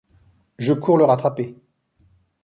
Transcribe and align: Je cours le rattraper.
Je 0.57 0.73
cours 0.73 0.97
le 0.97 1.03
rattraper. 1.05 1.55